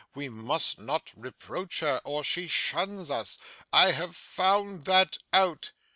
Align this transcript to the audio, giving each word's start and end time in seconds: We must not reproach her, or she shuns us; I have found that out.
We 0.15 0.29
must 0.29 0.79
not 0.79 1.11
reproach 1.15 1.81
her, 1.81 2.01
or 2.03 2.23
she 2.23 2.47
shuns 2.47 3.11
us; 3.11 3.37
I 3.71 3.91
have 3.91 4.15
found 4.15 4.85
that 4.85 5.19
out. 5.31 5.73